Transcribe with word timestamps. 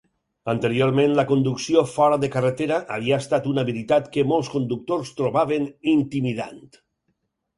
Anteriorment, 0.51 1.11
la 1.17 1.25
conducció 1.31 1.81
fora 1.89 2.17
de 2.23 2.29
carretera 2.35 2.79
havia 2.95 3.19
estat 3.23 3.51
una 3.51 3.65
habilitat 3.65 4.09
que 4.15 4.25
molts 4.33 4.49
conductors 4.55 5.11
trobaven 5.21 5.67
intimidant. 5.95 6.65